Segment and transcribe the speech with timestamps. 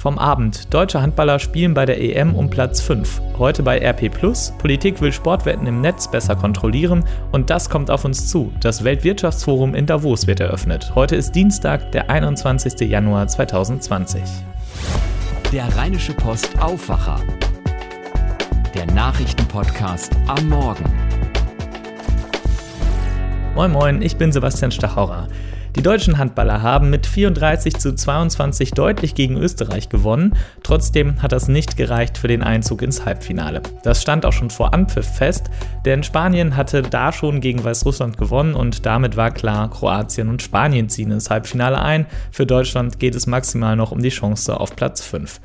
[0.00, 0.72] Vom Abend.
[0.72, 3.20] Deutsche Handballer spielen bei der EM um Platz 5.
[3.36, 4.50] Heute bei RP Plus.
[4.56, 8.50] Politik will Sportwetten im Netz besser kontrollieren und das kommt auf uns zu.
[8.62, 10.92] Das Weltwirtschaftsforum in Davos wird eröffnet.
[10.94, 12.88] Heute ist Dienstag, der 21.
[12.88, 14.22] Januar 2020.
[15.52, 17.20] Der Rheinische Post Aufwacher.
[18.74, 20.84] Der Nachrichtenpodcast am Morgen.
[23.54, 25.28] Moin Moin, ich bin Sebastian Stachauer.
[25.76, 30.34] Die deutschen Handballer haben mit 34 zu 22 deutlich gegen Österreich gewonnen.
[30.64, 33.62] Trotzdem hat das nicht gereicht für den Einzug ins Halbfinale.
[33.84, 35.48] Das stand auch schon vor Anpfiff fest,
[35.84, 40.88] denn Spanien hatte da schon gegen Weißrussland gewonnen und damit war klar, Kroatien und Spanien
[40.88, 42.06] ziehen ins Halbfinale ein.
[42.32, 45.40] Für Deutschland geht es maximal noch um die Chance auf Platz 5.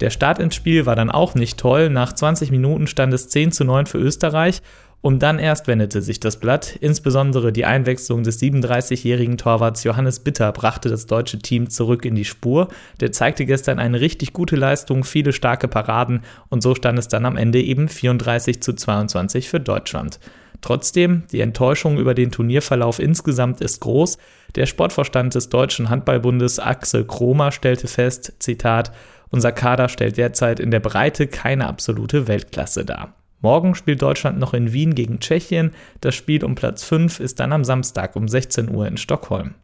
[0.00, 1.90] Der Start ins Spiel war dann auch nicht toll.
[1.90, 4.62] Nach 20 Minuten stand es 10 zu 9 für Österreich
[5.02, 6.76] und dann erst wendete sich das Blatt.
[6.80, 12.26] Insbesondere die Einwechslung des 37-jährigen Torwarts Johannes Bitter brachte das deutsche Team zurück in die
[12.26, 12.68] Spur.
[13.00, 17.24] Der zeigte gestern eine richtig gute Leistung, viele starke Paraden und so stand es dann
[17.24, 20.20] am Ende eben 34 zu 22 für Deutschland.
[20.60, 24.18] Trotzdem, die Enttäuschung über den Turnierverlauf insgesamt ist groß.
[24.56, 28.92] Der Sportvorstand des Deutschen Handballbundes Axel Kromer stellte fest, Zitat,
[29.30, 33.14] unser Kader stellt derzeit in der Breite keine absolute Weltklasse dar.
[33.40, 35.72] Morgen spielt Deutschland noch in Wien gegen Tschechien.
[36.00, 39.54] Das Spiel um Platz 5 ist dann am Samstag um 16 Uhr in Stockholm.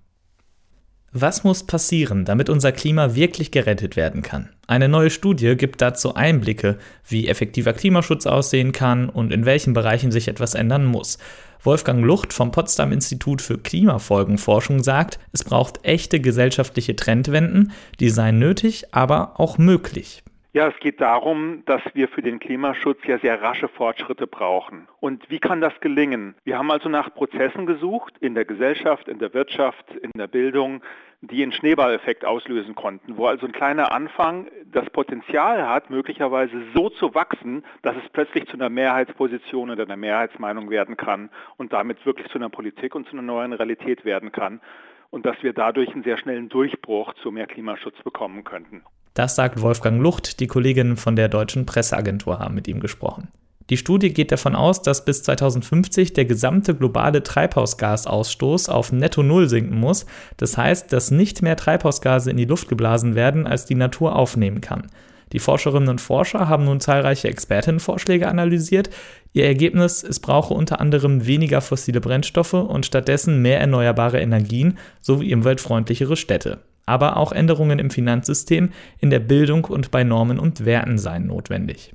[1.18, 4.50] Was muss passieren, damit unser Klima wirklich gerettet werden kann?
[4.66, 6.77] Eine neue Studie gibt dazu Einblicke,
[7.08, 11.18] wie effektiver Klimaschutz aussehen kann und in welchen Bereichen sich etwas ändern muss.
[11.62, 18.38] Wolfgang Lucht vom Potsdam Institut für Klimafolgenforschung sagt, es braucht echte gesellschaftliche Trendwenden, die seien
[18.38, 20.22] nötig, aber auch möglich.
[20.56, 24.88] Ja, es geht darum, dass wir für den Klimaschutz ja sehr rasche Fortschritte brauchen.
[25.00, 26.34] Und wie kann das gelingen?
[26.44, 30.82] Wir haben also nach Prozessen gesucht, in der Gesellschaft, in der Wirtschaft, in der Bildung,
[31.20, 36.88] die einen Schneeballeffekt auslösen konnten, wo also ein kleiner Anfang das Potenzial hat, möglicherweise so
[36.88, 41.28] zu wachsen, dass es plötzlich zu einer Mehrheitsposition oder einer Mehrheitsmeinung werden kann
[41.58, 44.62] und damit wirklich zu einer Politik und zu einer neuen Realität werden kann
[45.11, 48.84] und dass wir dadurch einen sehr schnellen Durchbruch zu mehr Klimaschutz bekommen könnten.
[49.16, 53.28] Das sagt Wolfgang Lucht, die Kolleginnen von der Deutschen Presseagentur haben mit ihm gesprochen.
[53.70, 59.48] Die Studie geht davon aus, dass bis 2050 der gesamte globale Treibhausgasausstoß auf Netto Null
[59.48, 60.04] sinken muss.
[60.36, 64.60] Das heißt, dass nicht mehr Treibhausgase in die Luft geblasen werden, als die Natur aufnehmen
[64.60, 64.88] kann.
[65.33, 68.90] Die Forscherinnen und Forscher haben nun zahlreiche Expertinnenvorschläge analysiert.
[69.33, 75.34] Ihr Ergebnis, es brauche unter anderem weniger fossile Brennstoffe und stattdessen mehr erneuerbare Energien sowie
[75.34, 80.98] umweltfreundlichere Städte aber auch Änderungen im Finanzsystem, in der Bildung und bei Normen und Werten
[80.98, 81.92] seien notwendig.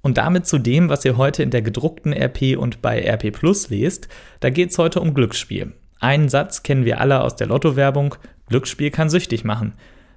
[0.00, 3.70] Und damit zu dem, was ihr heute in der gedruckten RP und bei RP Plus
[3.70, 4.08] lest,
[4.38, 5.72] da geht es heute um Glücksspiel.
[5.98, 8.14] Einen Satz kennen wir alle aus der Lottowerbung,
[8.48, 9.72] Glücksspiel kann süchtig machen.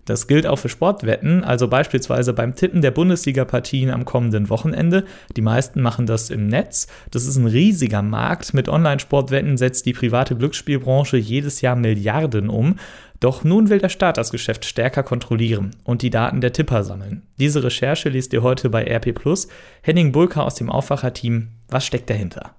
[0.05, 5.05] Das gilt auch für Sportwetten, also beispielsweise beim Tippen der Bundesliga-Partien am kommenden Wochenende.
[5.37, 6.87] Die meisten machen das im Netz.
[7.11, 8.55] Das ist ein riesiger Markt.
[8.55, 12.77] Mit Online-Sportwetten setzt die private Glücksspielbranche jedes Jahr Milliarden um.
[13.19, 17.23] Doch nun will der Staat das Geschäft stärker kontrollieren und die Daten der Tipper sammeln.
[17.37, 19.13] Diese Recherche liest ihr heute bei RP
[19.81, 21.49] Henning Bulka aus dem Aufwacherteam.
[21.69, 22.55] Was steckt dahinter?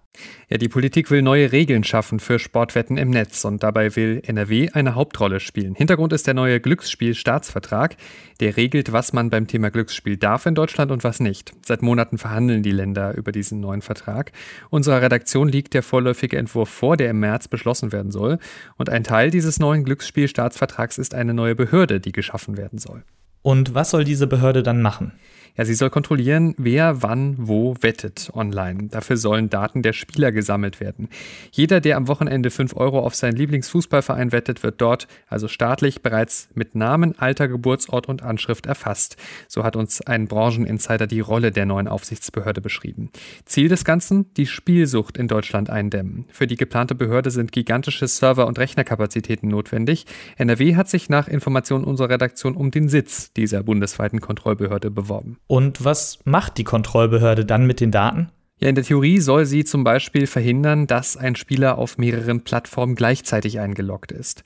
[0.48, 4.70] Ja, die Politik will neue Regeln schaffen für Sportwetten im Netz und dabei will NRW
[4.72, 5.74] eine Hauptrolle spielen.
[5.74, 7.96] Hintergrund ist der neue Glücksspielstaatsvertrag.
[8.40, 11.52] Der regelt, was man beim Thema Glücksspiel darf in Deutschland und was nicht.
[11.64, 14.32] Seit Monaten verhandeln die Länder über diesen neuen Vertrag.
[14.70, 18.38] Unserer Redaktion liegt der vorläufige Entwurf vor, der im März beschlossen werden soll.
[18.76, 23.04] Und ein Teil dieses neuen Glücksspielstaatsvertrags ist eine neue Behörde, die geschaffen werden soll.
[23.42, 25.12] Und was soll diese Behörde dann machen?
[25.56, 28.88] Ja, sie soll kontrollieren, wer wann wo wettet online.
[28.88, 31.08] Dafür sollen Daten der Spieler gesammelt werden.
[31.50, 36.48] Jeder, der am Wochenende 5 Euro auf seinen Lieblingsfußballverein wettet, wird dort, also staatlich, bereits
[36.54, 39.16] mit Namen, Alter, Geburtsort und Anschrift erfasst.
[39.48, 43.10] So hat uns ein Brancheninsider die Rolle der neuen Aufsichtsbehörde beschrieben.
[43.44, 44.32] Ziel des Ganzen?
[44.34, 46.26] Die Spielsucht in Deutschland eindämmen.
[46.30, 50.06] Für die geplante Behörde sind gigantische Server- und Rechnerkapazitäten notwendig.
[50.36, 55.39] NRW hat sich nach Informationen unserer Redaktion um den Sitz dieser bundesweiten Kontrollbehörde beworben.
[55.50, 58.28] Und was macht die Kontrollbehörde dann mit den Daten?
[58.60, 62.94] Ja, in der Theorie soll sie zum Beispiel verhindern, dass ein Spieler auf mehreren Plattformen
[62.94, 64.44] gleichzeitig eingeloggt ist.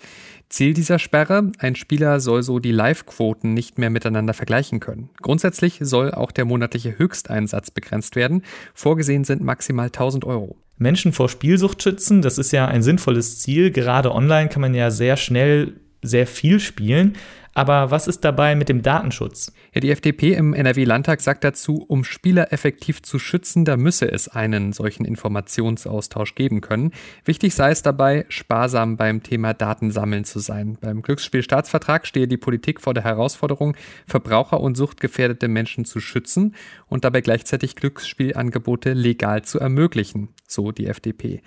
[0.48, 5.10] Ziel dieser Sperre, ein Spieler soll so die Live-Quoten nicht mehr miteinander vergleichen können.
[5.20, 8.40] Grundsätzlich soll auch der monatliche Höchsteinsatz begrenzt werden.
[8.72, 10.56] Vorgesehen sind maximal 1000 Euro.
[10.78, 13.72] Menschen vor Spielsucht schützen, das ist ja ein sinnvolles Ziel.
[13.72, 17.16] Gerade online kann man ja sehr schnell sehr viel spielen.
[17.54, 19.52] Aber was ist dabei mit dem Datenschutz?
[19.72, 24.26] Ja, die FDP im NRW-Landtag sagt dazu, um Spieler effektiv zu schützen, da müsse es
[24.26, 26.90] einen solchen Informationsaustausch geben können.
[27.24, 30.78] Wichtig sei es dabei, sparsam beim Thema Datensammeln zu sein.
[30.80, 33.76] Beim Glücksspielstaatsvertrag stehe die Politik vor der Herausforderung,
[34.08, 36.56] Verbraucher und suchtgefährdete Menschen zu schützen
[36.88, 41.40] und dabei gleichzeitig Glücksspielangebote legal zu ermöglichen, so die FDP.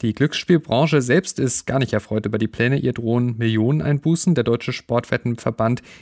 [0.00, 2.78] Die Glücksspielbranche selbst ist gar nicht erfreut über die Pläne.
[2.78, 4.34] Ihr drohen Millioneneinbußen.
[4.34, 5.51] Der Deutsche Sportwettenverband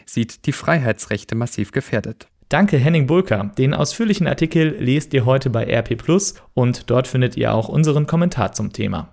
[0.06, 2.28] sieht die Freiheitsrechte massiv gefährdet.
[2.48, 3.52] Danke Henning Bulker.
[3.58, 8.08] Den ausführlichen Artikel lest ihr heute bei RP Plus und dort findet ihr auch unseren
[8.08, 9.12] Kommentar zum Thema.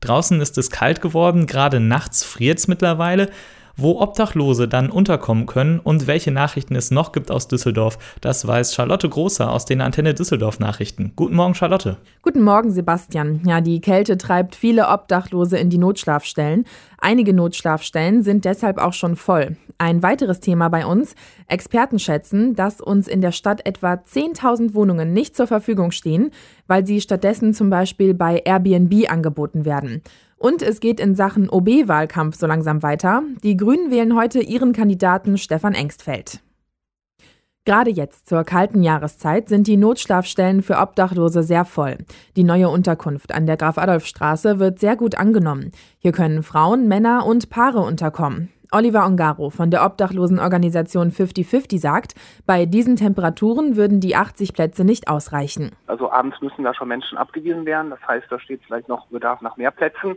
[0.00, 3.30] Draußen ist es kalt geworden, gerade nachts friert es mittlerweile.
[3.80, 8.74] Wo Obdachlose dann unterkommen können und welche Nachrichten es noch gibt aus Düsseldorf, das weiß
[8.74, 11.12] Charlotte Großer aus den Antenne Düsseldorf Nachrichten.
[11.14, 11.96] Guten Morgen, Charlotte.
[12.22, 13.40] Guten Morgen, Sebastian.
[13.46, 16.64] Ja, die Kälte treibt viele Obdachlose in die Notschlafstellen.
[17.00, 19.56] Einige Notschlafstellen sind deshalb auch schon voll.
[19.78, 21.14] Ein weiteres Thema bei uns.
[21.46, 26.32] Experten schätzen, dass uns in der Stadt etwa 10.000 Wohnungen nicht zur Verfügung stehen,
[26.66, 30.02] weil sie stattdessen zum Beispiel bei Airbnb angeboten werden.
[30.38, 33.22] Und es geht in Sachen OB-Wahlkampf so langsam weiter.
[33.42, 36.40] Die Grünen wählen heute ihren Kandidaten Stefan Engstfeld.
[37.64, 41.98] Gerade jetzt zur kalten Jahreszeit sind die Notschlafstellen für Obdachlose sehr voll.
[42.34, 45.72] Die neue Unterkunft an der Graf-Adolf-Straße wird sehr gut angenommen.
[45.98, 48.48] Hier können Frauen, Männer und Paare unterkommen.
[48.70, 52.14] Oliver Ongaro von der Obdachlosenorganisation 5050 sagt,
[52.46, 55.72] bei diesen Temperaturen würden die 80 Plätze nicht ausreichen.
[55.86, 57.90] Also abends müssen da schon Menschen abgewiesen werden.
[57.90, 60.16] Das heißt, da steht vielleicht noch Bedarf nach mehr Plätzen.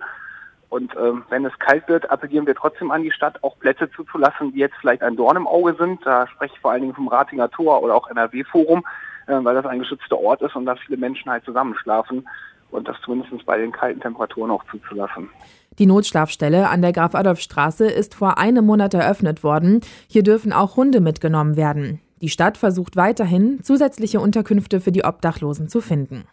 [0.68, 4.54] Und ähm, wenn es kalt wird, appellieren wir trotzdem an die Stadt, auch Plätze zuzulassen,
[4.54, 6.06] die jetzt vielleicht ein Dorn im Auge sind.
[6.06, 8.84] Da spreche ich vor allen Dingen vom Ratinger Tor oder auch NRW-Forum,
[9.28, 12.28] äh, weil das ein geschützter Ort ist und da viele Menschen halt zusammenschlafen.
[12.70, 15.30] Und das zumindest bei den kalten Temperaturen auch zuzulassen.
[15.80, 19.82] Die Notschlafstelle an der Graf-Adolf-Straße ist vor einem Monat eröffnet worden.
[20.08, 22.02] Hier dürfen auch Hunde mitgenommen werden.
[22.22, 26.26] Die Stadt versucht weiterhin, zusätzliche Unterkünfte für die Obdachlosen zu finden.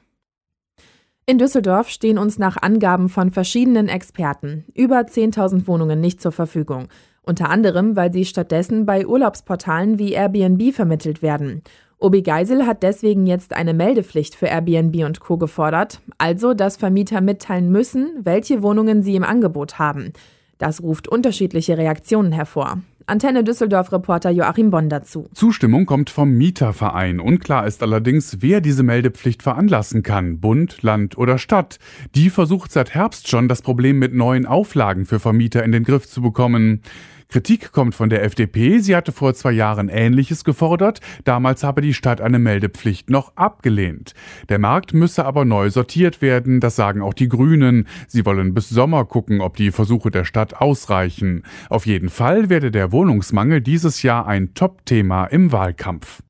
[1.24, 6.88] In Düsseldorf stehen uns nach Angaben von verschiedenen Experten über 10.000 Wohnungen nicht zur Verfügung.
[7.22, 11.62] Unter anderem, weil sie stattdessen bei Urlaubsportalen wie Airbnb vermittelt werden.
[12.00, 15.36] OB Geisel hat deswegen jetzt eine Meldepflicht für Airbnb und Co.
[15.36, 20.12] gefordert, also dass Vermieter mitteilen müssen, welche Wohnungen sie im Angebot haben.
[20.58, 22.78] Das ruft unterschiedliche Reaktionen hervor.
[23.06, 25.28] Antenne Düsseldorf-Reporter Joachim Bonn dazu.
[25.32, 27.20] Zustimmung kommt vom Mieterverein.
[27.20, 30.40] Unklar ist allerdings, wer diese Meldepflicht veranlassen kann.
[30.40, 31.78] Bund, Land oder Stadt.
[32.14, 36.06] Die versucht seit Herbst schon, das Problem mit neuen Auflagen für Vermieter in den Griff
[36.06, 36.82] zu bekommen.
[37.28, 38.78] Kritik kommt von der FDP.
[38.78, 41.00] Sie hatte vor zwei Jahren Ähnliches gefordert.
[41.24, 44.14] Damals habe die Stadt eine Meldepflicht noch abgelehnt.
[44.48, 46.60] Der Markt müsse aber neu sortiert werden.
[46.60, 47.86] Das sagen auch die Grünen.
[48.06, 51.42] Sie wollen bis Sommer gucken, ob die Versuche der Stadt ausreichen.
[51.68, 56.22] Auf jeden Fall werde der Wohnungsmangel dieses Jahr ein Top-Thema im Wahlkampf.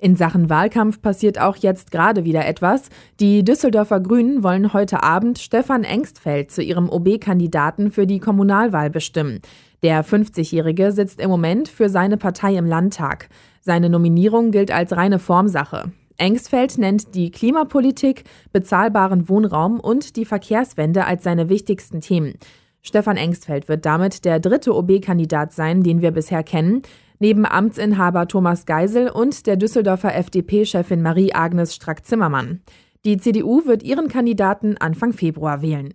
[0.00, 2.88] In Sachen Wahlkampf passiert auch jetzt gerade wieder etwas.
[3.18, 9.40] Die Düsseldorfer Grünen wollen heute Abend Stefan Engstfeld zu ihrem OB-Kandidaten für die Kommunalwahl bestimmen.
[9.82, 13.28] Der 50-Jährige sitzt im Moment für seine Partei im Landtag.
[13.60, 15.90] Seine Nominierung gilt als reine Formsache.
[16.16, 22.34] Engstfeld nennt die Klimapolitik, bezahlbaren Wohnraum und die Verkehrswende als seine wichtigsten Themen.
[22.82, 26.82] Stefan Engstfeld wird damit der dritte OB-Kandidat sein, den wir bisher kennen,
[27.18, 32.60] neben Amtsinhaber Thomas Geisel und der Düsseldorfer FDP-Chefin Marie-Agnes Strack-Zimmermann.
[33.04, 35.94] Die CDU wird ihren Kandidaten Anfang Februar wählen.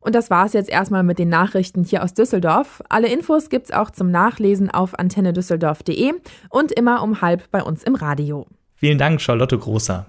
[0.00, 2.82] Und das war es jetzt erstmal mit den Nachrichten hier aus Düsseldorf.
[2.90, 6.12] Alle Infos gibt's auch zum Nachlesen auf antennedüsseldorf.de
[6.50, 8.46] und immer um halb bei uns im Radio.
[8.74, 10.06] Vielen Dank, Charlotte Großer.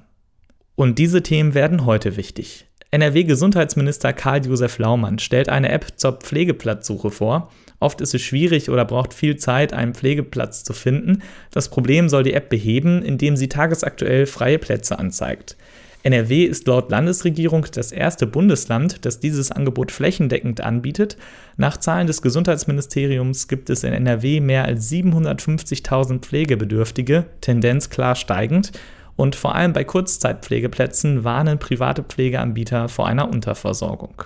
[0.76, 2.68] Und diese Themen werden heute wichtig.
[2.92, 7.52] NRW-Gesundheitsminister Karl-Josef Laumann stellt eine App zur Pflegeplatzsuche vor.
[7.80, 11.22] Oft ist es schwierig oder braucht viel Zeit, einen Pflegeplatz zu finden.
[11.52, 15.58] Das Problem soll die App beheben, indem sie tagesaktuell freie Plätze anzeigt.
[16.06, 21.18] NRW ist laut Landesregierung das erste Bundesland, das dieses Angebot flächendeckend anbietet.
[21.58, 28.72] Nach Zahlen des Gesundheitsministeriums gibt es in NRW mehr als 750.000 Pflegebedürftige, Tendenz klar steigend.
[29.16, 34.24] Und vor allem bei Kurzzeitpflegeplätzen warnen private Pflegeanbieter vor einer Unterversorgung.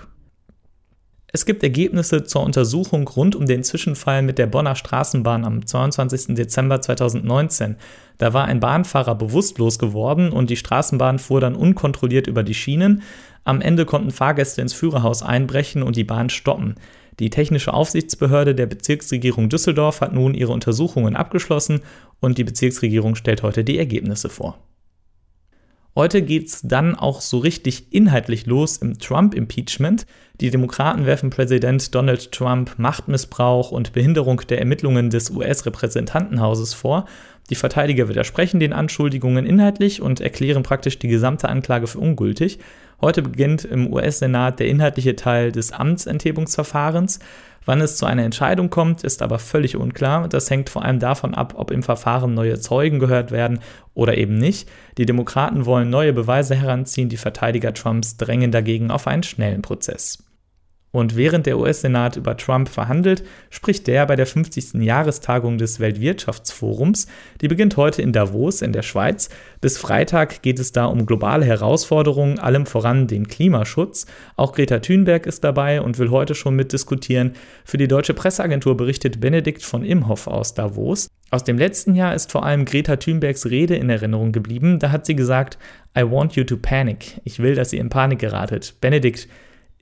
[1.32, 6.34] Es gibt Ergebnisse zur Untersuchung rund um den Zwischenfall mit der Bonner Straßenbahn am 22.
[6.34, 7.76] Dezember 2019.
[8.18, 13.02] Da war ein Bahnfahrer bewusstlos geworden und die Straßenbahn fuhr dann unkontrolliert über die Schienen.
[13.44, 16.74] Am Ende konnten Fahrgäste ins Führerhaus einbrechen und die Bahn stoppen.
[17.20, 21.82] Die technische Aufsichtsbehörde der Bezirksregierung Düsseldorf hat nun ihre Untersuchungen abgeschlossen
[22.18, 24.58] und die Bezirksregierung stellt heute die Ergebnisse vor.
[25.96, 30.06] Heute geht's dann auch so richtig inhaltlich los im Trump-Impeachment.
[30.40, 37.06] Die Demokraten werfen Präsident Donald Trump Machtmissbrauch und Behinderung der Ermittlungen des US-Repräsentantenhauses vor.
[37.48, 42.58] Die Verteidiger widersprechen den Anschuldigungen inhaltlich und erklären praktisch die gesamte Anklage für ungültig.
[43.00, 47.18] Heute beginnt im US-Senat der inhaltliche Teil des Amtsenthebungsverfahrens.
[47.64, 50.28] Wann es zu einer Entscheidung kommt, ist aber völlig unklar.
[50.28, 53.60] Das hängt vor allem davon ab, ob im Verfahren neue Zeugen gehört werden
[53.94, 54.68] oder eben nicht.
[54.98, 60.29] Die Demokraten wollen neue Beweise heranziehen, die Verteidiger Trumps drängen dagegen auf einen schnellen Prozess.
[60.92, 64.74] Und während der US-Senat über Trump verhandelt, spricht der bei der 50.
[64.82, 67.06] Jahrestagung des Weltwirtschaftsforums.
[67.40, 69.28] Die beginnt heute in Davos in der Schweiz.
[69.60, 74.06] Bis Freitag geht es da um globale Herausforderungen, allem voran den Klimaschutz.
[74.36, 77.34] Auch Greta Thunberg ist dabei und will heute schon mitdiskutieren.
[77.64, 81.08] Für die deutsche Presseagentur berichtet Benedikt von Imhoff aus Davos.
[81.30, 84.80] Aus dem letzten Jahr ist vor allem Greta Thunbergs Rede in Erinnerung geblieben.
[84.80, 85.58] Da hat sie gesagt,
[85.96, 87.20] I want you to panic.
[87.22, 88.74] Ich will, dass ihr in Panik geratet.
[88.80, 89.28] Benedikt,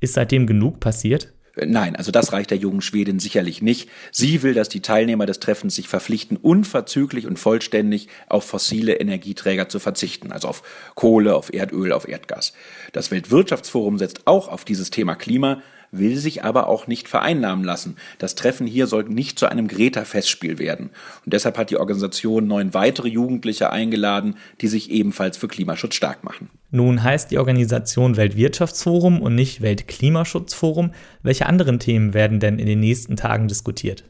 [0.01, 1.33] ist seitdem genug passiert?
[1.67, 3.89] Nein, also das reicht der jungen Schwedin sicherlich nicht.
[4.13, 9.69] Sie will, dass die Teilnehmer des Treffens sich verpflichten, unverzüglich und vollständig auf fossile Energieträger
[9.69, 10.63] zu verzichten, also auf
[10.95, 12.53] Kohle, auf Erdöl, auf Erdgas.
[12.93, 17.97] Das Weltwirtschaftsforum setzt auch auf dieses Thema Klima, will sich aber auch nicht vereinnahmen lassen.
[18.19, 20.91] Das Treffen hier soll nicht zu einem Greta-Festspiel werden.
[21.25, 26.25] Und deshalb hat die Organisation neun weitere Jugendliche eingeladen, die sich ebenfalls für Klimaschutz stark
[26.25, 26.51] machen.
[26.71, 30.93] Nun heißt die Organisation Weltwirtschaftsforum und nicht Weltklimaschutzforum.
[31.23, 34.05] Welche anderen Themen werden denn in den nächsten Tagen diskutiert?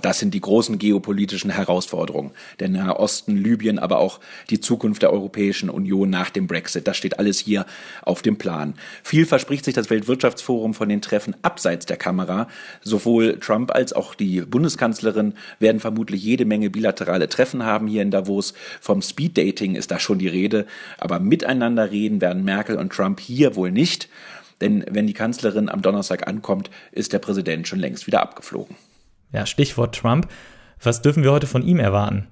[0.00, 2.30] Das sind die großen geopolitischen Herausforderungen.
[2.58, 6.88] Der Nahe Osten, Libyen, aber auch die Zukunft der Europäischen Union nach dem Brexit.
[6.88, 7.66] Das steht alles hier
[8.02, 8.74] auf dem Plan.
[9.02, 12.48] Viel verspricht sich das Weltwirtschaftsforum von den Treffen abseits der Kamera.
[12.80, 18.10] Sowohl Trump als auch die Bundeskanzlerin werden vermutlich jede Menge bilaterale Treffen haben hier in
[18.10, 18.54] Davos.
[18.80, 20.66] Vom Speeddating ist da schon die Rede.
[20.96, 24.08] Aber miteinander reden werden Merkel und Trump hier wohl nicht.
[24.62, 28.76] Denn wenn die Kanzlerin am Donnerstag ankommt, ist der Präsident schon längst wieder abgeflogen.
[29.32, 30.28] Ja, Stichwort Trump.
[30.82, 32.28] Was dürfen wir heute von ihm erwarten?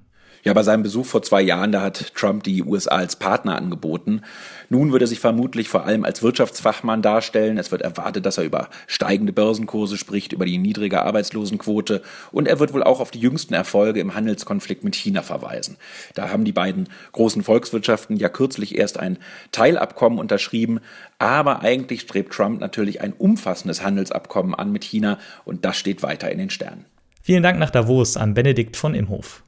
[0.46, 4.20] Ja, bei seinem Besuch vor zwei Jahren, da hat Trump die USA als Partner angeboten.
[4.68, 7.58] Nun wird er sich vermutlich vor allem als Wirtschaftsfachmann darstellen.
[7.58, 12.00] Es wird erwartet, dass er über steigende Börsenkurse spricht, über die niedrige Arbeitslosenquote
[12.30, 15.78] und er wird wohl auch auf die jüngsten Erfolge im Handelskonflikt mit China verweisen.
[16.14, 19.18] Da haben die beiden großen Volkswirtschaften ja kürzlich erst ein
[19.50, 20.78] Teilabkommen unterschrieben,
[21.18, 26.30] aber eigentlich strebt Trump natürlich ein umfassendes Handelsabkommen an mit China und das steht weiter
[26.30, 26.84] in den Sternen.
[27.20, 29.42] Vielen Dank nach Davos an Benedikt von Imhof.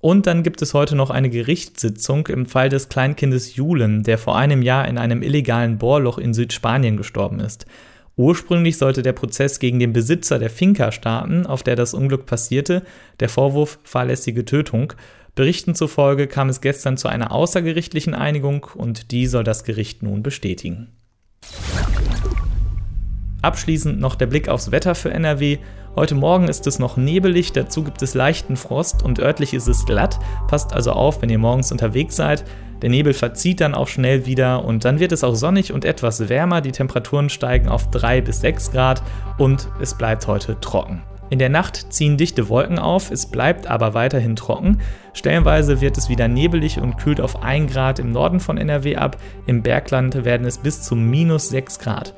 [0.00, 4.36] Und dann gibt es heute noch eine Gerichtssitzung im Fall des Kleinkindes Julen, der vor
[4.36, 7.66] einem Jahr in einem illegalen Bohrloch in Südspanien gestorben ist.
[8.16, 12.82] Ursprünglich sollte der Prozess gegen den Besitzer der Finca starten, auf der das Unglück passierte,
[13.20, 14.92] der Vorwurf fahrlässige Tötung.
[15.34, 20.24] Berichten zufolge kam es gestern zu einer außergerichtlichen Einigung und die soll das Gericht nun
[20.24, 20.88] bestätigen.
[23.40, 25.58] Abschließend noch der Blick aufs Wetter für NRW.
[25.96, 29.84] Heute Morgen ist es noch nebelig, dazu gibt es leichten Frost und örtlich ist es
[29.84, 30.18] glatt.
[30.46, 32.44] Passt also auf, wenn ihr morgens unterwegs seid.
[32.82, 36.28] Der Nebel verzieht dann auch schnell wieder und dann wird es auch sonnig und etwas
[36.28, 36.60] wärmer.
[36.60, 39.02] Die Temperaturen steigen auf 3 bis 6 Grad
[39.38, 41.02] und es bleibt heute trocken.
[41.30, 44.80] In der Nacht ziehen dichte Wolken auf, es bleibt aber weiterhin trocken.
[45.12, 49.18] Stellenweise wird es wieder nebelig und kühlt auf 1 Grad im Norden von NRW ab.
[49.46, 52.14] Im Bergland werden es bis zu minus 6 Grad.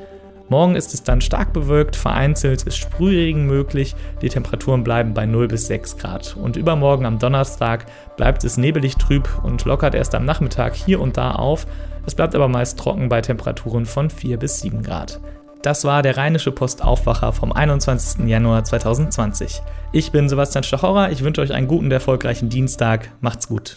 [0.50, 5.46] Morgen ist es dann stark bewölkt, vereinzelt ist Sprühregen möglich, die Temperaturen bleiben bei 0
[5.46, 6.36] bis 6 Grad.
[6.36, 11.16] Und übermorgen am Donnerstag bleibt es nebelig trüb und lockert erst am Nachmittag hier und
[11.16, 11.68] da auf.
[12.04, 15.20] Es bleibt aber meist trocken bei Temperaturen von 4 bis 7 Grad.
[15.62, 18.26] Das war der Rheinische Postaufwacher vom 21.
[18.26, 19.62] Januar 2020.
[19.92, 23.12] Ich bin Sebastian Stachorra, ich wünsche euch einen guten, erfolgreichen Dienstag.
[23.20, 23.76] Macht's gut.